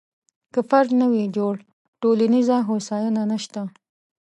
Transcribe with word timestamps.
که 0.53 0.59
فرد 0.69 0.89
نه 1.01 1.05
وي 1.11 1.23
جوړ، 1.37 1.53
ټولنیزه 2.01 2.57
هوساینه 2.69 3.23
نشته. 3.31 3.61